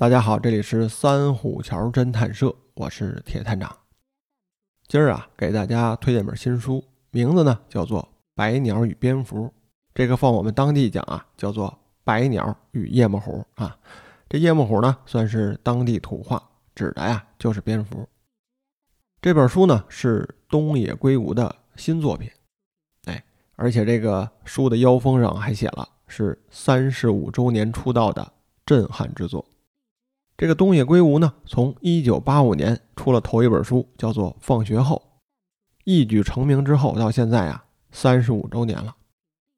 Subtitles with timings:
[0.00, 3.76] 大家好，这里是三虎桥侦探社，我是铁探长。
[4.88, 8.00] 今儿啊，给大家推荐本新书，名字呢叫做
[8.34, 9.44] 《白鸟与蝙蝠》。
[9.92, 11.68] 这个放我们当地讲啊，叫做
[12.02, 13.76] 《白鸟与夜幕虎》啊。
[14.26, 16.42] 这夜幕虎呢，算是当地土话，
[16.74, 18.08] 指的呀就是蝙蝠。
[19.20, 22.30] 这本书呢是东野圭吾的新作品，
[23.04, 23.22] 哎，
[23.54, 28.32] 而且这个书的腰封上还写了是三十五周年出道的
[28.64, 29.44] 震撼之作。
[30.40, 34.96] 这个东野圭吾呢，从一九八五年出了头一本书，叫做《放学后》，
[35.84, 37.62] 一举成名之后到现在啊，
[37.92, 38.96] 三十五周年了。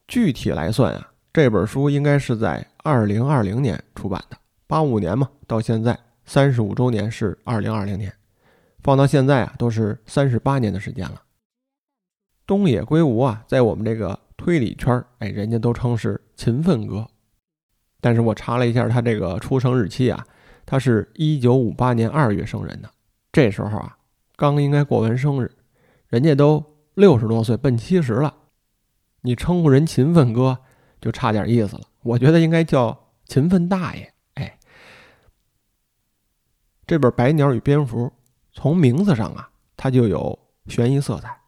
[0.08, 8.12] 具体来算啊，这本书应该是在二零二零年出版的，八五年嘛，到现在三十五周年是二零二零年，
[8.82, 11.22] 放到现在啊，都是三十八年的时间了。
[12.44, 17.06] 东野圭吾啊，在我们这个推理圈哎，人家都称是勤奋哥，
[18.00, 20.26] 但是我查了一下他这个出生日期啊。
[20.72, 22.90] 他是一九五八年二月生人的，
[23.30, 23.98] 这时候啊，
[24.36, 25.54] 刚应该过完生日，
[26.08, 28.34] 人家都六十多岁，奔七十了，
[29.20, 30.56] 你称呼人勤奋哥，
[30.98, 31.82] 就差点意思了。
[32.00, 34.14] 我觉得应该叫勤奋大爷。
[34.32, 34.58] 哎，
[36.86, 38.06] 这本《白鸟与蝙蝠》
[38.54, 41.38] 从名字上啊，它就有悬疑色彩。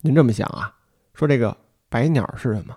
[0.00, 0.74] 您这么想啊，
[1.14, 1.56] 说这个
[1.88, 2.76] 白鸟是什么？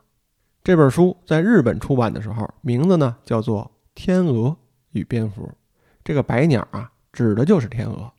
[0.64, 3.64] 这本书在日本出版的时候，名字呢叫做
[3.95, 4.50] 《天鹅》。
[4.94, 5.52] 与蝙蝠，
[6.03, 8.11] 这个白鸟啊，指的就是天鹅。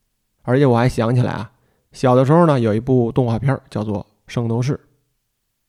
[0.42, 1.50] 而且我还想起来啊，
[1.92, 4.74] 小的时候呢，有一部动画片叫做《圣斗士》，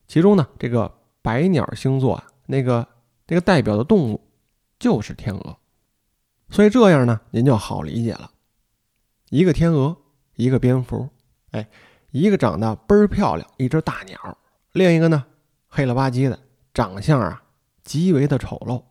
[0.06, 2.86] 其中呢，这个白鸟星座啊，那个
[3.26, 4.20] 那个代表的动物
[4.78, 5.56] 就是天鹅。
[6.50, 8.30] 所以这样呢，您就好理解了。
[9.30, 9.96] 一个天鹅，
[10.34, 11.08] 一个蝙蝠，
[11.52, 11.68] 哎，
[12.10, 14.16] 一个长得倍儿漂亮，一只大鸟；
[14.72, 15.24] 另一个呢，
[15.68, 16.38] 黑了吧唧的，
[16.74, 17.42] 长相啊
[17.82, 18.82] 极为的丑陋，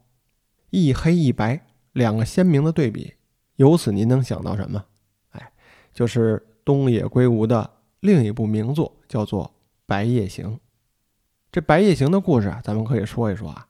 [0.71, 1.65] 一黑一白。
[1.95, 3.13] 两个鲜明的对比，
[3.55, 4.83] 由此您能想到什么？
[5.29, 5.53] 哎，
[5.93, 9.45] 就是东野圭吾的另一部名作，叫做
[9.85, 10.55] 《白夜行》。
[11.53, 13.65] 这《白夜行》的故事啊，咱们可以说一说啊。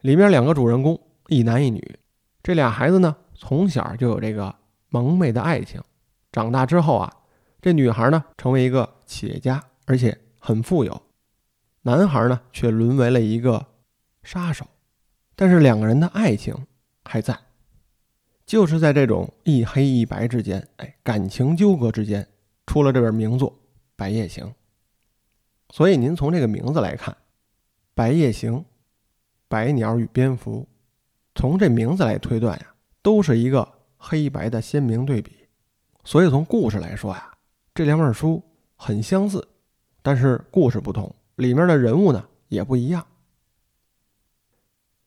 [0.00, 1.96] 里面两个主人公，一男一女，
[2.42, 4.52] 这俩孩子呢，从小就有这个
[4.88, 5.80] 蒙昧的爱情。
[6.32, 7.12] 长大之后啊，
[7.62, 10.92] 这女孩呢，成为一个企业家，而且很富有；
[11.82, 13.64] 男孩呢，却沦为了一个
[14.24, 14.66] 杀手。
[15.36, 16.52] 但是两个人的爱情。
[17.04, 17.38] 还在，
[18.46, 22.26] 就是在这种一黑一白之间，哎，感情纠葛之间，
[22.66, 23.50] 出了这本名作
[23.94, 24.44] 《白夜行》。
[25.70, 27.14] 所以您从这个名字来看，
[27.94, 28.54] 《白夜行》，
[29.48, 30.66] 白鸟与蝙蝠，
[31.34, 33.66] 从这名字来推断呀，都是一个
[33.96, 35.32] 黑白的鲜明对比。
[36.04, 37.32] 所以从故事来说呀，
[37.74, 38.42] 这两本书
[38.76, 39.46] 很相似，
[40.02, 43.02] 但是故事不同，里面的人物呢也不一样。《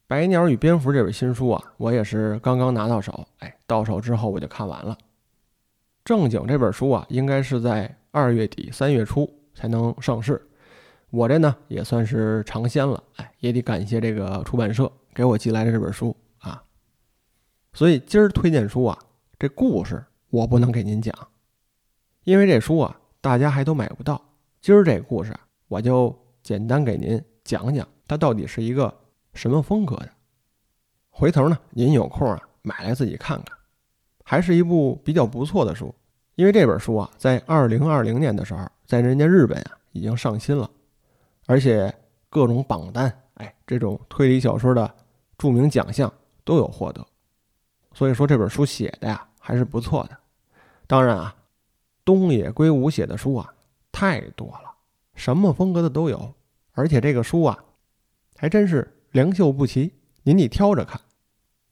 [0.08, 3.28] 白鸟与蝙蝠》这本新书啊，我也是刚刚拿到手。
[3.40, 4.96] 哎，到手之后我就看完了。
[6.02, 10.42] 正经这本书啊，应该是在二月底三月初才能上市。
[11.10, 13.04] 我这呢也算是尝鲜了。
[13.16, 16.64] 哎，也得感谢这个出版社给我寄来的这本书啊。
[17.74, 18.98] 所以今儿推荐书啊，
[19.38, 21.14] 这故事我不能给您讲，
[22.24, 24.18] 因为这书啊大家还都买不到。
[24.62, 29.02] 今儿这故事啊我就简单给您讲讲，它到底是一个。
[29.38, 30.10] 什么风格的？
[31.10, 33.56] 回头呢，您有空啊，买来自己看看，
[34.24, 35.94] 还是一部比较不错的书。
[36.34, 40.68] 因为这本书啊，在二零二零年的时候，在人家日本啊已经上新了，
[41.46, 41.94] 而且
[42.28, 44.92] 各种榜单，哎，这种推理小说的
[45.36, 46.12] 著名奖项
[46.42, 47.06] 都有获得。
[47.94, 50.18] 所以说这本书写的呀还是不错的。
[50.88, 51.32] 当然啊，
[52.04, 53.54] 东野圭吾写的书啊
[53.92, 54.74] 太多了，
[55.14, 56.34] 什么风格的都有，
[56.72, 57.56] 而且这个书啊
[58.36, 58.96] 还真是。
[59.18, 59.92] 良莠不齐，
[60.22, 61.00] 您得挑着看。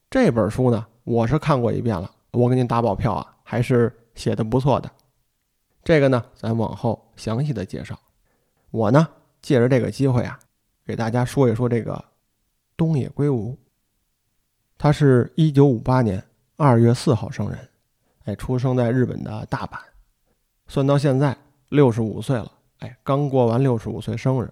[0.09, 4.91] 这本书呢，我是看过一遍了，我给您打保票啊，还是写的不错的。
[5.81, 7.97] 这个呢，咱往后详细的介绍。
[8.69, 9.07] 我呢，
[9.41, 10.37] 借着这个机会啊，
[10.85, 12.03] 给大家说一说这个
[12.75, 13.57] 东野圭吾。
[14.77, 16.21] 他是一九五八年
[16.57, 17.57] 二月四号生人，
[18.25, 19.79] 哎，出生在日本的大阪，
[20.67, 21.33] 算到现在
[21.69, 24.51] 六十五岁了，哎，刚过完六十五岁生日，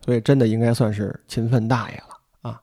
[0.00, 2.13] 所以真的应该算是勤奋大爷了。
[2.44, 2.62] 啊，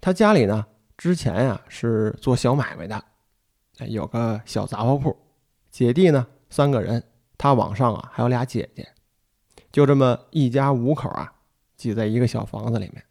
[0.00, 3.04] 他家里呢，之前呀是做小买卖的，
[3.86, 5.14] 有个小杂货铺。
[5.70, 7.02] 姐弟呢三个人，
[7.36, 8.88] 他往上啊还有俩姐姐，
[9.70, 11.30] 就这么一家五口啊，
[11.76, 13.04] 挤在一个小房子里面。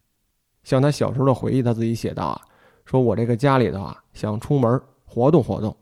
[0.63, 2.41] 像他小时候的回忆，他自己写道啊，
[2.85, 5.77] 说我这个家里头啊，想出门活动活动，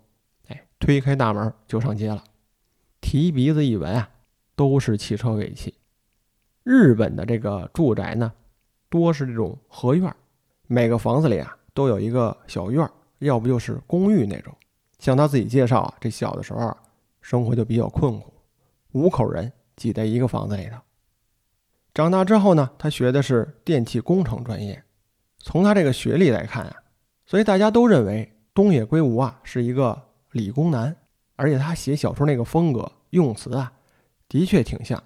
[0.49, 2.21] 哎，推开大门就上街了，
[2.99, 4.09] 提鼻子一闻啊，
[4.57, 5.73] 都是汽车尾气。
[6.63, 8.33] 日本的这个住宅呢。
[8.89, 10.13] 多是这种合院，
[10.67, 12.89] 每个房子里啊都有一个小院
[13.19, 14.53] 要不就是公寓那种。
[14.99, 16.75] 像他自己介绍啊，这小的时候，
[17.21, 18.33] 生活就比较困苦，
[18.93, 20.77] 五口人挤在一个房子里头。
[21.93, 24.83] 长大之后呢，他学的是电气工程专业。
[25.39, 26.75] 从他这个学历来看啊，
[27.25, 29.99] 所以大家都认为东野圭吾啊是一个
[30.31, 30.95] 理工男，
[31.35, 33.71] 而且他写小说那个风格、用词啊，
[34.27, 35.01] 的确挺像。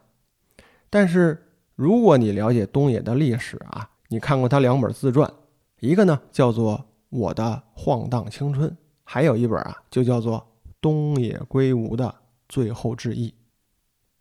[0.89, 1.50] 但是
[1.81, 5.33] 如果你了解东野的历史啊，你看过他两本自传，
[5.80, 6.78] 一个呢叫做
[7.10, 8.69] 《我的晃荡青春》。
[9.04, 10.38] 还有一本啊，就叫做
[10.80, 12.13] 《东野圭吾的
[12.48, 13.30] 最后致意》。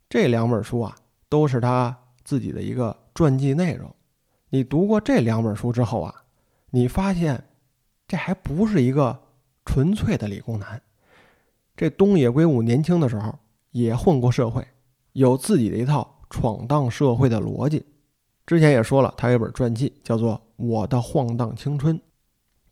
[0.08, 0.96] 这两本书啊，
[1.28, 3.94] 都是他自己的一个传记内容。
[4.48, 6.14] 你读过这两本书之后啊，
[6.70, 7.44] 你发现
[8.08, 9.20] 这还不是一个
[9.66, 10.80] 纯粹的理工男。
[11.76, 13.38] 这东野圭吾年轻的时候
[13.72, 14.66] 也混过社会，
[15.12, 17.84] 有自己的一套闯荡社会的逻辑。
[18.46, 21.96] 之前也说了，他有一本传记叫做《我的晃荡青春》。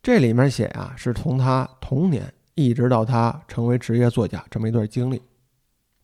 [0.01, 5.21] 这里面写啊，是从他童年一直到他成为职业作家这么一段经历。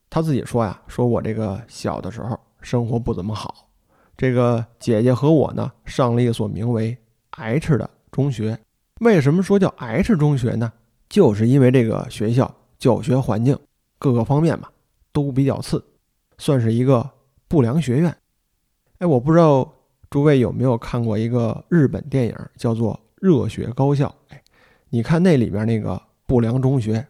[0.10, 3.68] 他自己说呀，说我这个小的时候生活不怎么好，
[4.16, 6.98] 这个姐姐和我呢上了一所名为
[7.32, 8.58] H 的中学。
[9.02, 10.72] 为什么说叫 H 中学呢？
[11.10, 13.58] 就是因为这个学校教学环境
[14.00, 14.72] 各个方面吧
[15.12, 15.84] 都比较次，
[16.38, 17.10] 算是一个
[17.56, 18.14] 不良学院。
[18.98, 19.74] 哎，我不知道
[20.10, 23.00] 诸位有没有看过一个日本电影，叫做。
[23.22, 24.44] 热血高校，哎，
[24.90, 27.08] 你看那里边那个不良中学，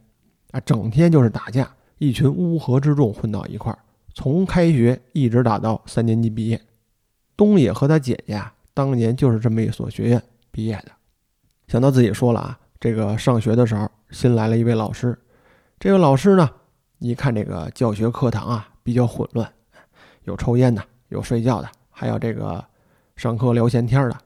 [0.52, 3.80] 啊，整天就是打架，一群乌合之众混到一块儿，
[4.14, 6.62] 从开学一直打到三年级毕业。
[7.36, 10.92] 东野和他姐姐啊，当年就是这么一所学院毕业的。
[11.68, 15.18] 想到自己说了啊，这个上学的时候新来了一位老师，
[15.80, 16.50] 这位老师呢，
[17.00, 19.52] 一看这个教学课堂啊比较混乱，
[20.26, 22.64] 有抽烟的，有睡觉的，还有这个
[23.16, 24.18] 上课聊闲天的，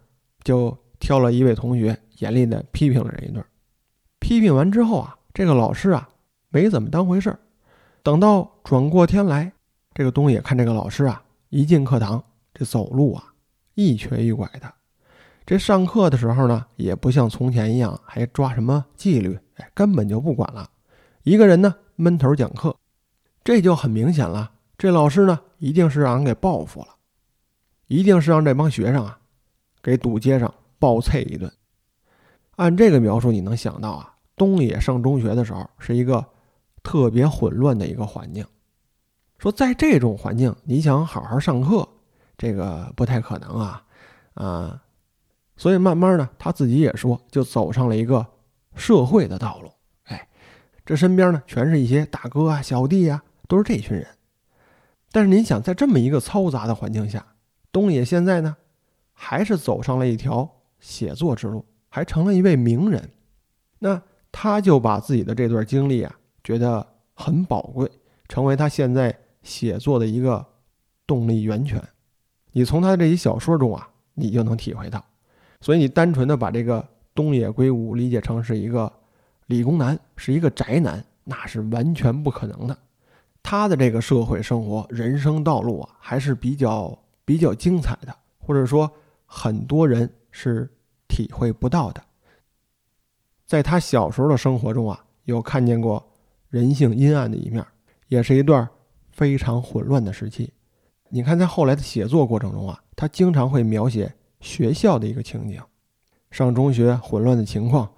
[0.43, 0.77] 就。
[1.01, 3.41] 挑了一位同学，严厉地批评了人一顿。
[4.19, 6.09] 批评完之后啊，这个老师啊
[6.49, 7.39] 没怎么当回事儿。
[8.03, 9.49] 等到转过天来，
[9.93, 12.21] 这个东野看这个老师啊，一进课堂，
[12.53, 13.23] 这走路啊
[13.75, 14.69] 一瘸一拐的。
[15.45, 20.69] 这上课的时候呢，也不像从前一样还抓什么纪律，哎，根本就不管了。
[21.23, 22.75] 一个人呢闷头讲课，
[23.41, 24.51] 这就很明显了。
[24.77, 26.87] 这老师呢，一定是让人给报复了，
[27.87, 29.19] 一定是让这帮学生啊
[29.83, 30.53] 给堵街上。
[30.79, 31.51] 暴啐一顿。
[32.55, 36.25] 按这个描述，你能想到啊，东野上中学的时候是一个
[36.81, 38.45] 特别混乱的一个环境。
[39.37, 41.85] 说在这种环境，你想好好上课，
[42.37, 43.83] 这个不太可能啊
[44.35, 44.81] 啊！
[45.57, 48.25] 所以慢慢呢，他自己也说，就走上了一个
[48.75, 49.69] 社会的道路。
[50.05, 50.29] 哎，
[50.85, 54.07] 这身边呢，全是一些大哥啊、小弟啊，都是这群人。
[55.11, 57.25] 但是您想，在这么一个嘈杂的环境下，
[57.71, 58.57] 东野现在呢，
[59.13, 60.55] 还是走上了一条。
[60.81, 63.11] 写作之路，还成了一位名人，
[63.79, 64.01] 那
[64.31, 67.91] 他就把自己的这段经历啊，觉得很宝贵，
[68.29, 69.13] 成为他现在
[69.43, 70.45] 写作的一个
[71.05, 71.83] 动力源泉。
[72.53, 75.03] 你从他的这些小说中啊，你就能体会到。
[75.59, 78.89] 所以你单纯的把这个东野圭吾理解成是一个
[79.47, 82.77] 理工男，是一个宅男，那是完全不可能的。
[83.43, 88.91] 他的这个社会生活、人生道路啊，还是比较比较精彩的，或者说
[89.25, 90.09] 很多人。
[90.31, 90.69] 是
[91.07, 92.01] 体会不到的。
[93.47, 96.07] 在他小时候的生活中啊，有看见过
[96.49, 97.65] 人性阴暗的一面，
[98.09, 98.69] 也是一段
[99.11, 100.53] 非常混乱的时期。
[101.09, 105.59] 你看，在后来的写作过程中啊，他经常会描写学校的一个情景，
[106.29, 107.91] 上中学混乱的情况，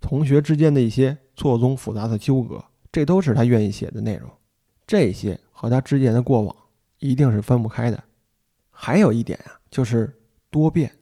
[0.00, 4.28] 同学之间的一些错综复杂的纠葛，这都是他愿意写的内容。
[4.86, 6.54] 这些和他之前的过往
[6.98, 8.02] 一定是分不开的。
[8.70, 10.14] 还有一点啊，就是
[10.50, 10.92] 多变。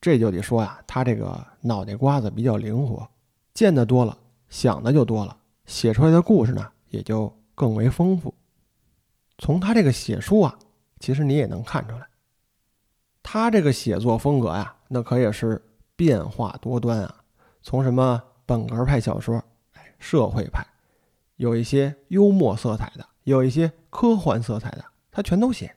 [0.00, 3.08] 这就得说呀，他这个脑袋瓜子比较灵活，
[3.52, 4.16] 见得多了，
[4.48, 8.32] 想的就多了，写出来的故事呢也就更为丰富。
[9.38, 10.56] 从他这个写书啊，
[11.00, 12.06] 其实你也能看出来，
[13.22, 15.60] 他这个写作风格呀，那可也是
[15.96, 17.24] 变化多端啊。
[17.62, 20.64] 从什么本格派小说，哎，社会派，
[21.34, 25.72] 有一些幽默色彩的，有一些科幻色彩的，他全都写。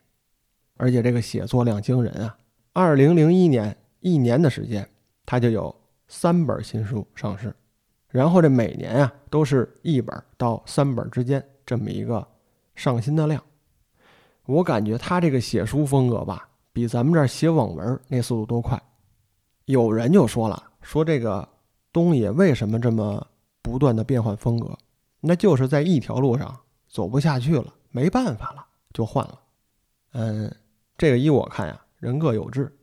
[0.77, 2.37] 而且这个写作量惊人啊！
[2.73, 3.77] 二零零一年。
[4.01, 4.89] 一年的时间，
[5.25, 5.75] 他就有
[6.07, 7.53] 三本新书上市，
[8.07, 12.25] 然后这每年啊都是一本到三本之间这么一个
[12.75, 13.43] 上新的量。
[14.45, 18.81] 我感觉他这个写书风格吧，比咱们这儿写网文那速度都快。
[19.65, 21.45] 有人就说了，说这个
[21.91, 23.27] 东野为什么这么
[23.61, 24.77] 不断的变换风格？
[25.19, 26.57] 那就是在一条路上
[26.89, 29.39] 走不下去了，没办法了，就换了。
[30.13, 30.53] 嗯，
[30.97, 32.75] 这个依我看呀，人各有志。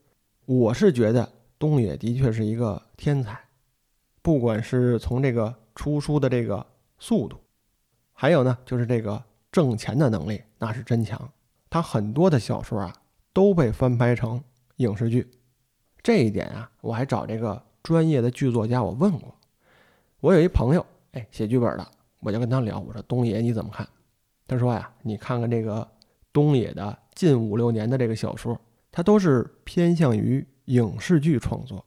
[0.44, 3.36] 我是觉得东野的确是一个天才，
[4.22, 6.64] 不管是从这个出书的这个
[7.00, 7.36] 速度，
[8.12, 9.20] 还有呢就是这个
[9.50, 11.20] 挣钱的能力，那是真强。
[11.68, 12.94] 他很多的小说啊
[13.32, 14.40] 都被翻拍成
[14.76, 15.28] 影视剧，
[16.00, 19.34] 这一点啊我还找这个专业的剧作家我问过。
[20.20, 21.86] 我有一朋友，哎，写剧本的，
[22.20, 23.86] 我就跟他聊，我说东野你怎么看？
[24.46, 25.86] 他说呀，你看看这个
[26.32, 28.60] 东野的近五六年的这个小说，
[28.92, 31.84] 他都是偏向于影视剧创作。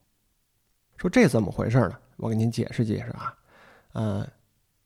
[0.98, 1.98] 说这怎么回事呢？
[2.18, 3.34] 我给您解释解释啊。
[3.94, 4.28] 嗯，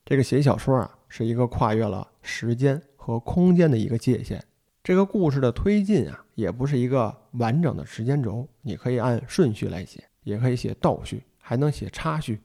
[0.05, 4.43] 这个写小说啊，是一个跨越了时间和空间的一个界限。
[4.83, 12.39] 这个故事的推进啊，也不是一个完整的时间轴，你可以按顺序来写，也可以写倒叙，还能写插叙。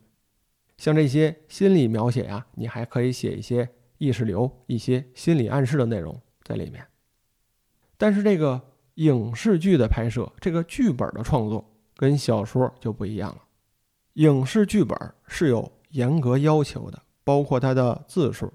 [0.78, 3.68] 像这些心理描写呀，你还可以写一些
[3.98, 6.86] 意识流、一些心理暗示的内容在里面。
[7.96, 8.60] 但是这个
[8.94, 13.42] 影视剧的拍摄，这个剧本的创作跟小说就不一样了。
[14.14, 18.52] 影视剧本是有严格要求的，包括它的字数，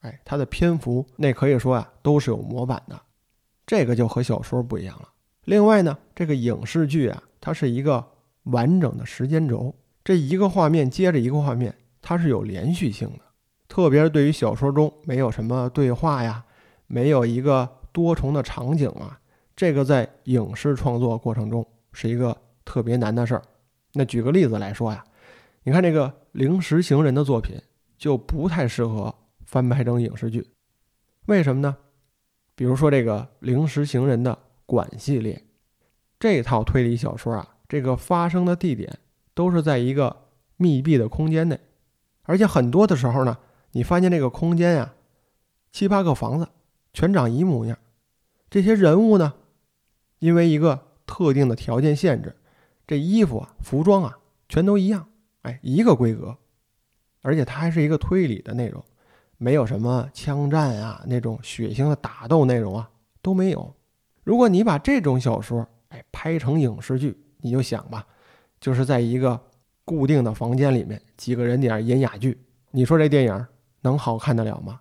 [0.00, 3.00] 哎，它的篇幅，那可以说啊都是有模板的。
[3.66, 5.08] 这个就和小说不一样了。
[5.44, 8.04] 另外呢，这个影视剧啊，它是一个
[8.44, 9.74] 完整的时间轴。
[10.02, 13.23] 这一个画面接着一个画面，它是有连续性的。
[13.74, 16.44] 特别是对于小说中没有什么对话呀，
[16.86, 19.18] 没有一个多重的场景啊，
[19.56, 23.42] 这个在影视创作过程中是一个特别难的事儿。
[23.94, 25.02] 那举个例子来说呀，
[25.64, 27.60] 你看这个《零食行人》的作品
[27.98, 29.12] 就不太适合
[29.44, 30.46] 翻拍成影视剧，
[31.26, 31.76] 为什么呢？
[32.54, 35.42] 比如说这个《零食行人》的馆系列，
[36.20, 38.96] 这套推理小说啊，这个发生的地点。
[39.34, 40.28] 都是在一个
[40.58, 41.58] 密闭的空间内，
[42.22, 43.36] 而且很多的时候呢，
[43.76, 44.94] 你发现这个空间呀，
[45.72, 46.48] 七八个房子
[46.92, 47.76] 全长一模一样。
[48.48, 49.34] 这些人物呢，
[50.20, 52.36] 因为一个特定的条件限制，
[52.86, 54.16] 这衣服啊、服装啊
[54.48, 55.08] 全都一样，
[55.42, 56.36] 哎，一个规格。
[57.22, 58.84] 而且它还是一个推理的内容，
[59.38, 62.88] 没有什么枪战啊那种血腥的打斗内容啊
[63.20, 63.74] 都没有。
[64.22, 68.06] 如果你把这种小说哎拍成影视剧，你就想吧。
[68.60, 69.38] 就是在一个
[69.84, 72.40] 固定的房间里面，几个人点演哑剧，
[72.70, 73.46] 你说这电影
[73.84, 74.80] 能好看得了吗？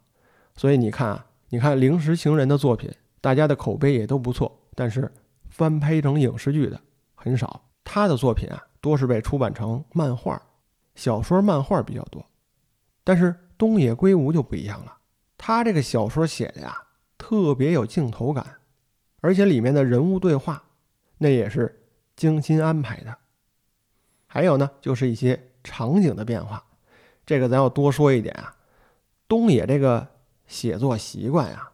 [0.55, 2.89] 所以你看啊，你看《零食情人》的作品，
[3.21, 5.11] 大家的口碑也都不错，但是
[5.49, 6.79] 翻拍成影视剧的
[7.13, 7.61] 很少。
[7.83, 10.41] 他的作品啊，多是被出版成漫画、
[10.95, 12.25] 小说、漫画比较多。
[13.03, 14.97] 但是东野圭吾就不一样了，
[15.37, 16.75] 他这个小说写的呀，
[17.17, 18.57] 特别有镜头感，
[19.19, 20.63] 而且里面的人物对话，
[21.17, 21.83] 那也是
[22.15, 23.17] 精心安排的。
[24.27, 26.63] 还有呢，就是一些场景的变化，
[27.25, 28.55] 这个咱要多说一点啊。
[29.33, 30.07] 东野这个
[30.45, 31.67] 写作习惯呀，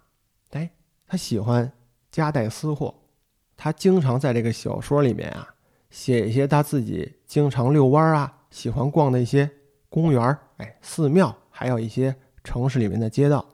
[0.51, 0.72] 哎，
[1.06, 1.70] 他喜欢
[2.10, 2.96] 夹带私货，
[3.58, 5.46] 他经常在这个小说里面啊，
[5.89, 9.51] 写一些他自己经常遛弯啊，喜欢逛的一些
[9.89, 13.46] 公园哎，寺庙，还有一些城市里面的街道。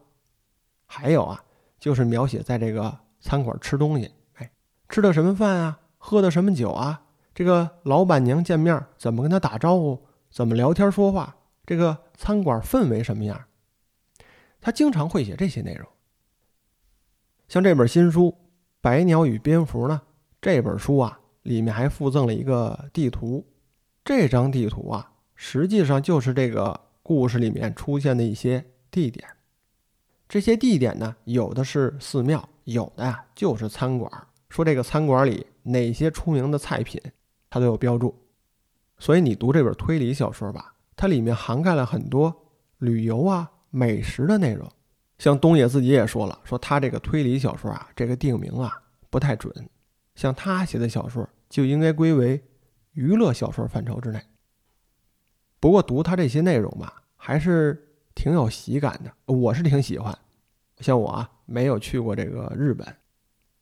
[0.85, 1.43] 还有啊，
[1.79, 4.51] 就是描写在这个餐馆吃东西，哎，
[4.87, 7.01] 吃的什么饭啊，喝的什么酒啊。
[7.33, 10.05] 这个老板娘见面怎么跟他打招呼？
[10.29, 11.35] 怎么聊天说话？
[11.65, 13.41] 这个餐馆氛围什么样？
[14.65, 15.87] 他经常会写这些内容。
[17.47, 18.31] 像这本新书
[18.81, 20.01] 《百鸟与蝙蝠》呢，
[20.41, 23.45] 这本书啊里面还附赠了一个地图。
[24.03, 29.27] 这张地图啊，实际上就是这个故事里面出现的一些地点。
[30.27, 34.11] 这些地点呢，有的是寺庙，有的呀就是餐馆。
[34.49, 36.99] 说这个餐馆里哪些出名的菜品？
[37.51, 38.15] 它都有标注，
[38.97, 42.47] 所以你读这本推理小说吧，它里面涵盖了很多
[42.79, 44.71] 旅游啊、美食的内容。
[45.17, 48.71] 像东野自己也说了，说他这个推理小说啊，这个定名啊
[49.09, 49.53] 不太准。
[50.15, 52.41] 像他写的小说就应该归为
[52.93, 54.21] 娱乐小说范畴之内。
[55.59, 60.17] 不过读他这些内容吧，还是挺有喜感的，我是挺喜欢。
[60.79, 62.87] 像我啊，没有去过这个日本，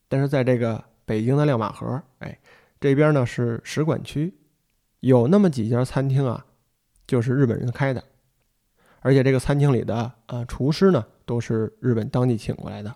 [0.07, 2.37] 但是在这个北京的亮马河，哎。
[2.79, 4.37] 这边呢是使馆区，
[4.99, 6.45] 有那么几家餐厅啊，
[7.07, 8.03] 就是日本人开的，
[9.03, 12.93] 而且这个餐厅里的呃厨师呢都是日本当地请过来的。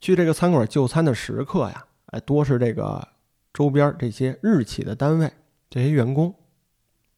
[0.00, 3.06] 去这个餐馆就餐的食客呀，哎，多是这个
[3.52, 5.30] 周边这些日企的单位
[5.68, 6.34] 这些员工，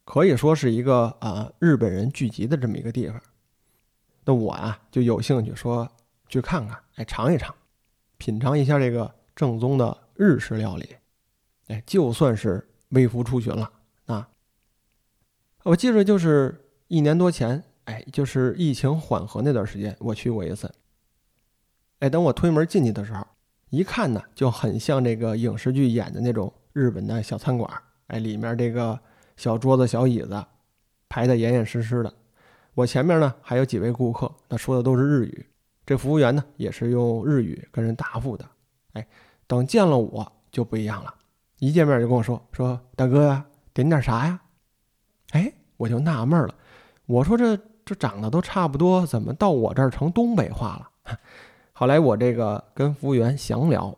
[0.04, 3.20] 可以说是一个啊日本人聚集的这么一个地方。
[4.24, 5.88] 那我啊就有兴趣说
[6.28, 7.54] 去看看，哎，尝一尝，
[8.18, 10.96] 品尝一下这个正宗的日式料理。
[11.68, 13.70] 哎，就算是微服出巡了
[14.06, 14.28] 啊！
[15.62, 20.72] 我记着就是一年多前，哎，就是疫情缓和那段时间，我去过一次。
[21.98, 23.26] 哎，等我推门进去的时候，
[23.70, 27.68] 一看呢，就很像这个影视剧演的那种日本的小餐馆。
[28.06, 28.96] 哎，里面这个
[29.36, 30.44] 小桌子、小椅子，
[31.08, 32.14] 排得严严实实的。
[32.74, 35.46] 我前面呢还有几位顾客，那说的都是日语，
[35.84, 38.48] 这服务员呢也是用日语跟人答复的。
[38.92, 39.04] 哎，
[39.48, 41.12] 等见了我就不一样了，
[41.58, 43.44] 一见面就跟我说说大哥呀，
[43.74, 44.40] 点点啥呀？
[45.32, 46.54] 哎，我就纳闷了，
[47.06, 47.58] 我说这
[47.90, 51.18] 这长得都差不多，怎么到我这儿成东北话了？
[51.72, 53.92] 后来我这个跟服务员详聊，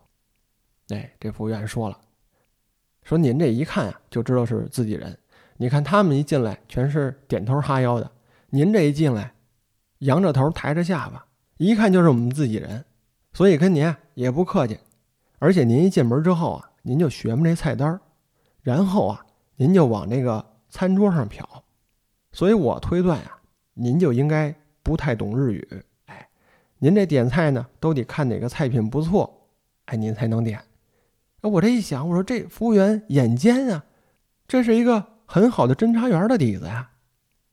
[0.89, 1.99] 哎，这服务员说了，
[3.03, 5.15] 说您这一看啊就知道是自己人，
[5.57, 8.09] 你看他们一进来全是点头哈腰的。
[8.49, 9.31] 您这一进来，
[9.99, 11.23] 扬着头，抬着下巴，
[11.57, 12.83] 一看就是我们自己人，
[13.31, 14.79] 所以跟您也不客气。
[15.37, 18.01] 而且您一进门之后啊，您就学摸这菜单
[18.63, 19.23] 然后啊，
[19.55, 21.43] 您就往那个餐桌上瞟。
[22.31, 23.37] 所以我推断呀，
[23.73, 25.83] 您就应该不太懂日语。
[26.05, 26.27] 哎，
[26.79, 29.47] 您这点菜呢，都得看哪个菜品不错，
[29.85, 30.59] 哎，您才能点。
[31.41, 33.83] 哎，我这一想，我说这服务员眼尖啊，
[34.47, 36.89] 这是一个很好的侦查员的底子呀。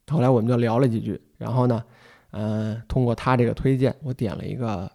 [0.08, 1.84] 后来我们就聊了几句，然后呢，
[2.32, 4.90] 嗯，通过他这个推荐，我点了一个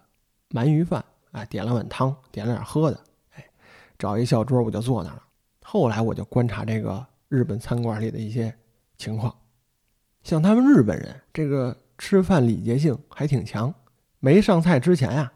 [0.50, 3.00] 鳗鱼饭，哎，点了碗汤，点了点喝的，
[3.34, 3.44] 哎，
[3.98, 5.22] 找一小桌我就坐那儿了。
[5.62, 8.54] 后来我就观察这个日本餐馆里的一些
[8.98, 9.34] 情况，
[10.26, 13.72] 像他们日本人这个吃饭礼节性还挺强，
[14.18, 15.30] 没上菜之前呀，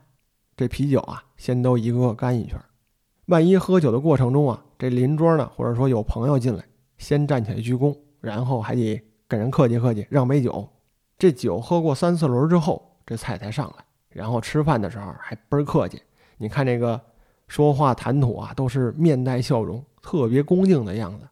[0.56, 2.60] 这啤酒啊先都一个个干一圈，
[3.26, 6.64] 万一喝酒的过程中啊，这邻桌呢或者说有朋友进来，
[6.98, 9.00] 先站起来鞠躬，然后还得。
[9.28, 10.68] 跟人客气客气，让杯酒。
[11.16, 13.84] 这酒喝过三四轮之后，这菜才上来。
[14.08, 16.02] 然后吃饭的时候还倍儿客气。
[16.36, 17.00] 你看这个
[17.46, 21.28] 说话谈吐啊，都是面带笑容，特别恭敬的样子。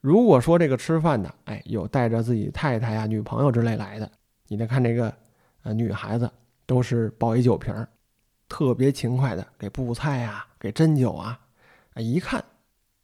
[0.00, 4.10] 如果说这个吃饭的，哎，有带着自己太太呀、女朋友之类来的，
[4.46, 5.12] 你再看这个
[5.62, 6.30] 呃女孩子，
[6.66, 7.88] 都是抱一酒瓶儿，
[8.48, 11.38] 特别勤快的给布菜呀、给斟酒啊。
[11.94, 12.44] 啊，一看，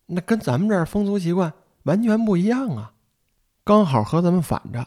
[0.06, 2.92] 那跟咱们这儿风俗习惯完全不一样啊。
[3.64, 4.86] 刚好和咱们反着，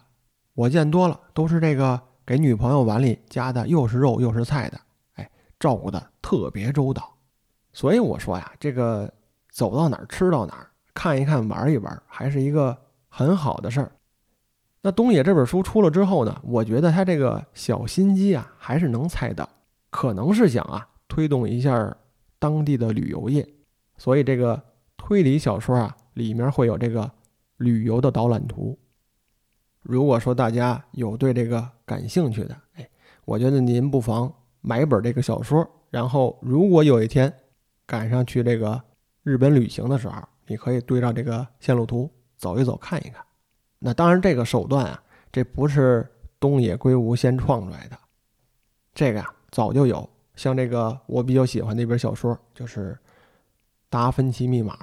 [0.53, 4.79] 我见多了都是这个给女朋友碗里夹的又是肉又是菜的，
[5.15, 7.13] 哎，照顾的特别周到。
[7.73, 9.13] 所以我说呀，这个
[9.51, 12.75] 走到哪儿吃到哪儿，看一看玩一玩，还是一个
[13.07, 13.91] 很好的事儿。
[14.81, 19.47] 那东野这本书出了之后呢，我觉得他这个小心机啊，还是能猜到，
[19.91, 21.95] 可能是想啊推动一下
[22.39, 23.47] 当地的旅游业，
[23.95, 24.59] 所以这个
[24.97, 27.11] 推理小说啊里面会有这个。
[27.57, 28.77] 旅游的导览图。
[29.81, 32.87] 如果说大家有对这个感兴趣的，哎，
[33.25, 34.31] 我觉得您不妨
[34.61, 37.33] 买本这个小说，然后如果有一天
[37.87, 38.79] 赶上去这个
[39.23, 43.23] 日本旅行的时候，你可以对照这个线路图走一走看一看。
[43.79, 47.97] 那当然，这个手段啊，这不是东野圭吾先创出来的，
[48.93, 50.09] 这个呀早就有。
[50.35, 52.93] 像这个我比较喜欢的一本小说，就是
[53.89, 54.73] 《达芬奇密码》，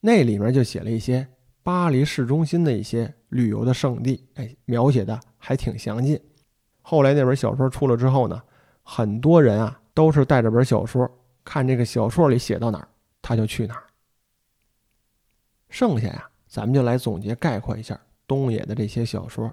[0.00, 1.26] 那里面就写了一些。
[1.60, 6.18] 巴黎市中心的一些旅游的圣地，哎，描写的还挺详尽。
[6.80, 8.42] 后来那本小说出了之后呢，
[8.82, 11.10] 很多人啊都是带着本小说，
[11.44, 12.88] 看这个小说里写到哪儿，
[13.20, 13.84] 他就去哪儿。
[15.68, 19.52] 剩下呀，咱们就来总结概括一下东野的这些小说。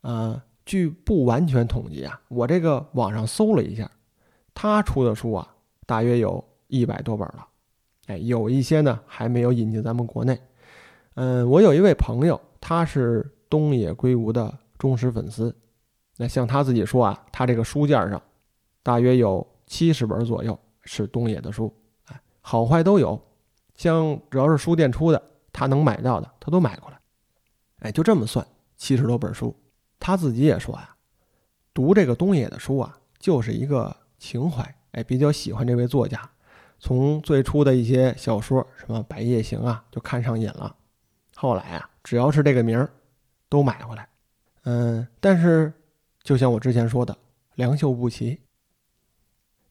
[0.00, 3.90] 呃，据不完全统计啊，我这个网上搜了一下，
[4.54, 7.46] 他出的书啊，大约有一百多本了。
[8.06, 10.40] 哎，有一些呢还没有引进咱们国内。
[11.14, 15.54] 嗯，我有一位朋友，他是东野圭吾的忠实粉丝。
[16.16, 18.22] 那像他自己说啊，他这个书架上
[18.82, 21.74] 大约有七十本左右是东野的书，
[22.06, 23.20] 哎，好坏都有。
[23.76, 26.98] 像只要是书店出的，他能买到的，他都买过来。
[27.80, 29.54] 哎，就这么算，七十多本书。
[29.98, 30.96] 他自己也说呀，
[31.72, 34.74] 读这个东野的书啊，就是一个情怀。
[34.92, 36.30] 哎，比较喜欢这位作家。
[36.78, 40.74] 从最初的一些小说，什么《白夜行》啊，就看上瘾了。
[41.34, 42.90] 后来啊，只要是这个名儿，
[43.48, 44.08] 都买回来。
[44.64, 45.72] 嗯，但是
[46.22, 47.16] 就像我之前说的，
[47.54, 48.40] 良莠不齐。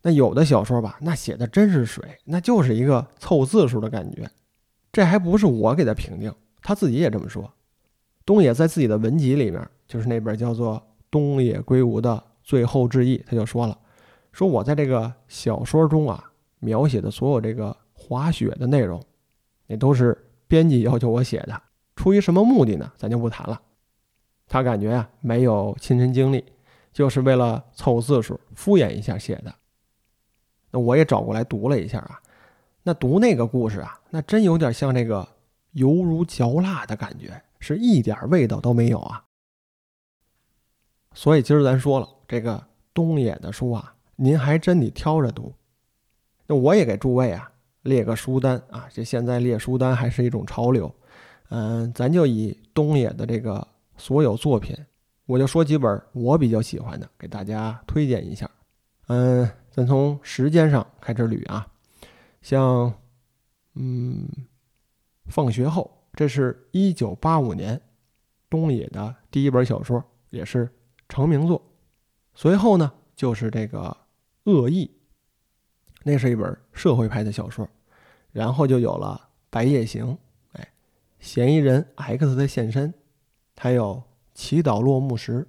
[0.06, 4.30] 那有的小说吧，那写的真是水，那就是一个凑字数的感觉。
[4.91, 7.52] 这还不是我给他评定，他自己也这么说。
[8.24, 10.78] 东野在自己的文集里面，就是那本叫做
[11.10, 13.76] 《东野圭吾的最后致意》，他就说了，
[14.32, 16.32] 说我在这个小说中啊。
[16.60, 19.00] 描写的所有这个滑雪的内容，
[19.68, 21.62] 那都是编辑要求我写的。
[21.96, 22.91] 出于什么目的呢？
[22.98, 23.62] 咱就不谈了。
[24.48, 26.44] 他感觉啊，没有亲身经历，
[26.91, 29.54] 就是为了凑字数、敷衍一下写的。
[30.75, 32.19] 那我也找过来读了一下啊，
[32.83, 35.25] 那读那个故事啊，那真有点像这个
[35.71, 39.23] 犹如嚼蜡的感觉，是一点味道都没有啊。
[41.13, 42.61] 所以今儿咱说了，这个
[42.93, 45.53] 东野的书啊，您还真得挑着读。
[46.45, 47.49] 那我也给诸位啊
[47.83, 50.93] 列个书单啊，这现在列书单还是一种潮流，
[51.51, 54.75] 嗯，咱就以东野的这个所有作品，
[55.25, 58.51] 我就说几本我比较喜欢的，给大家推荐一下。
[59.08, 61.68] 嗯，咱从时间上开始捋啊，
[62.41, 62.94] 像，
[63.76, 64.28] 嗯，
[65.28, 67.80] 放学后，这是一九八五年
[68.50, 70.70] 东野的第一本小说，也是
[71.08, 71.62] 成名作。
[72.34, 73.96] 随后呢，就是这个
[74.52, 74.86] 《恶意》，
[76.04, 77.68] 那是一本社会派的小说。
[78.32, 80.08] 然后就有了《白夜行》，
[80.52, 80.74] 哎，
[81.20, 82.94] 嫌疑人 X 的现身，
[83.56, 83.96] 还有
[84.34, 85.44] 《祈祷落幕时》。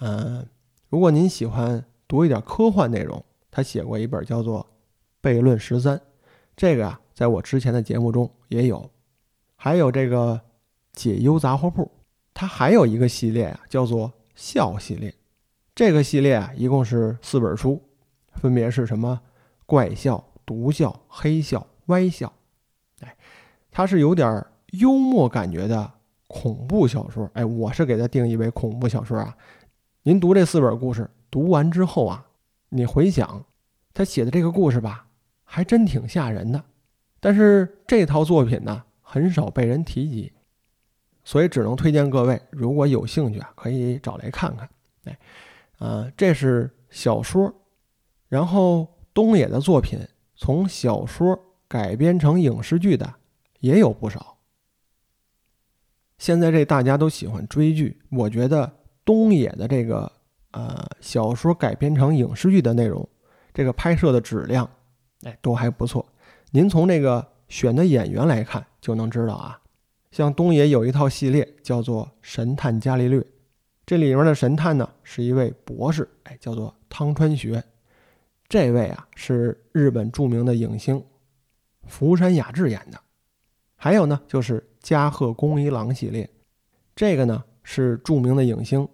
[0.00, 0.46] 嗯，
[0.90, 4.66] 如果您喜欢读一点科幻内容，他写过一本叫做
[5.26, 5.96] 《悖论十三》，
[6.56, 8.90] 这个啊，在我之前的节目中也有。
[9.56, 10.34] 还有这个
[10.92, 11.82] 《解忧杂货铺》，
[12.34, 15.14] 它还有一个系列啊，叫做《笑》系列。
[15.74, 17.82] 这个系列啊，一共是四本书，
[18.32, 19.20] 分别是什么
[19.64, 20.22] 怪笑。
[20.46, 22.32] 毒笑、黑笑、歪笑，
[23.00, 23.16] 哎，
[23.72, 24.46] 它是有点
[24.78, 25.90] 幽默感觉的
[26.28, 27.28] 恐怖小说。
[27.34, 29.36] 哎，我是给它定义为恐怖小说啊。
[30.04, 32.26] 您读这四本故事，读完之后啊，
[32.68, 33.44] 你回想
[33.92, 35.06] 他写的这个故事吧，
[35.44, 36.64] 还真挺吓人的。
[37.20, 40.32] 但是这套作品呢，很少被人提及，
[41.24, 44.68] 所以只能推荐各位，如果有兴趣啊，可以找来看看。
[45.04, 45.18] 哎，
[45.78, 47.52] 呃，这是小说，
[48.28, 49.98] 然后东野的作品。
[50.38, 53.14] 从小说改编成影视剧的
[53.60, 54.36] 也有不少。
[56.18, 58.70] 现在这大家都喜欢追剧，我觉得
[59.02, 60.12] 东野的这个
[60.56, 63.06] 呃小说改编成影视剧的内容，
[63.52, 64.66] 这个拍摄的质量，
[65.24, 66.04] 哎，都还不错。
[66.50, 69.60] 您从这个选的演员来看就能知道啊。
[70.10, 73.20] 像东野有一套系列叫做《神探伽利略》，
[73.84, 77.62] 这里面的神探呢是一位博士，哎，叫做汤川学。
[78.48, 81.04] 这位啊是日本著名的影星
[81.84, 82.98] 福山雅治演的，
[83.76, 86.30] 还有呢就是加贺恭一郎系列，
[86.94, 88.88] 这个呢是著名的影星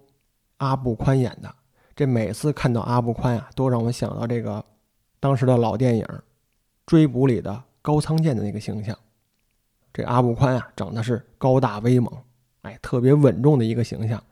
[0.63, 1.53] 阿部宽演的。
[1.95, 4.63] 这每次看到阿部宽啊，都让我想到这个
[5.19, 6.03] 当时的老电影
[6.85, 8.97] 《追捕》里的高仓健的那个形象。
[9.93, 12.11] 这阿部宽啊，长得是高大威猛，
[12.61, 14.23] 哎，特别稳重的一个形象。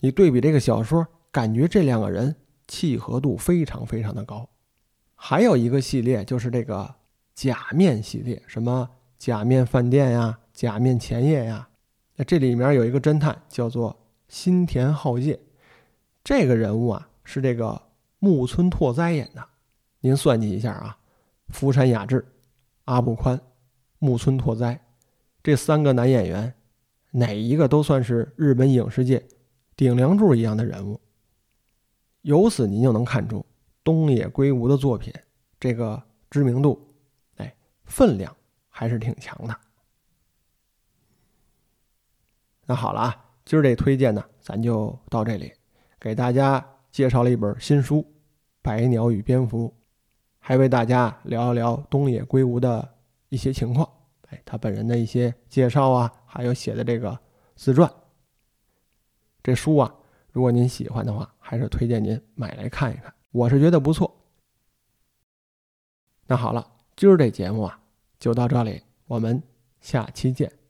[0.00, 2.34] 你对比这个小说，感觉这两个人
[2.66, 4.48] 契合度非常非常的高。
[5.14, 6.94] 还有一个系列就是这个
[7.34, 11.68] 假面系列，什么假面饭店呀、假面前夜呀。
[12.16, 13.94] 那这里面有一个侦探叫做
[14.28, 15.38] 新田浩介，
[16.24, 17.80] 这个人物啊是这个
[18.18, 19.48] 木村拓哉演的。
[20.00, 20.98] 您算计一下啊，
[21.48, 22.26] 福山雅治、
[22.84, 23.40] 阿部宽、
[23.98, 24.84] 木村拓哉
[25.42, 26.54] 这三个男演员，
[27.10, 29.24] 哪一个都算是日本影视界
[29.76, 31.00] 顶梁柱一样的人物。
[32.22, 33.44] 由此您就能看出。
[33.84, 35.12] 东野圭吾的作品，
[35.58, 36.94] 这个知名度，
[37.38, 37.52] 哎，
[37.84, 38.32] 分量
[38.68, 39.56] 还是挺强的。
[42.64, 45.52] 那好了啊，今儿这推荐呢，咱就到这里，
[46.02, 47.98] 给大家介绍了一本新书
[48.60, 49.68] 《百鸟与蝙蝠》，
[50.40, 52.96] 还为大家聊一聊东野圭吾的
[53.28, 53.88] 一些情况，
[54.26, 57.16] 哎，他本人的一些介绍啊，还有写的这个
[57.54, 57.88] 自传。
[59.44, 59.94] 这书啊，
[60.32, 63.14] 如果您喜欢的话，还是推荐您买来看一看。
[63.30, 64.12] 我是觉得不错。
[66.26, 67.80] 那好了，今儿这节目啊
[68.18, 69.40] 就到这里，我们
[69.80, 70.61] 下期见。